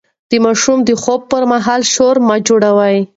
د 0.29 0.33
ماشوم 0.45 0.77
د 0.83 0.89
خوب 1.01 1.21
پر 1.31 1.43
مهال 1.51 1.81
شور 1.93 2.15
مه 2.27 2.35
جوړوئ. 2.47 2.97